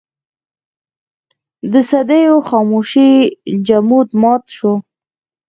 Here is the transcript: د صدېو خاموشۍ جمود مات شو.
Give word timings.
د 1.71 1.73
صدېو 1.89 2.35
خاموشۍ 2.47 3.11
جمود 3.67 4.09
مات 4.21 4.43
شو. 4.55 4.73